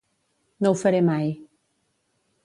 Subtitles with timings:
[0.65, 1.29] No ho faré mai.